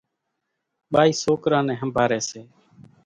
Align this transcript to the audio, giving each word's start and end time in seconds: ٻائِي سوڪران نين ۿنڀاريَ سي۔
ٻائِي 0.91 1.11
سوڪران 1.23 1.63
نين 1.67 1.79
ۿنڀاريَ 1.81 2.19
سي۔ 2.29 2.41